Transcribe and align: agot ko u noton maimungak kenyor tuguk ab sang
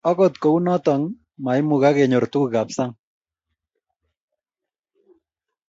agot 0.09 0.33
ko 0.41 0.47
u 0.57 0.59
noton 0.65 1.01
maimungak 1.43 1.93
kenyor 1.99 2.25
tuguk 2.31 2.55
ab 2.61 2.69
sang 2.75 2.93